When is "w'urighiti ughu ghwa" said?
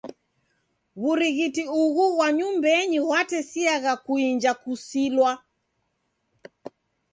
1.01-2.27